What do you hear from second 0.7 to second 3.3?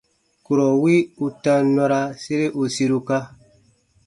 wi u tam nɔra sere u siruka.